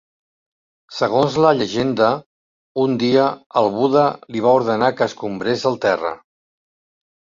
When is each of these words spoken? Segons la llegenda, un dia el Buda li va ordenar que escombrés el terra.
Segons 0.99 1.37
la 1.43 1.51
llegenda, 1.57 2.09
un 2.87 2.97
dia 3.05 3.29
el 3.63 3.71
Buda 3.79 4.09
li 4.35 4.45
va 4.49 4.59
ordenar 4.65 4.93
que 4.99 5.11
escombrés 5.13 5.71
el 5.75 5.83
terra. 5.89 6.19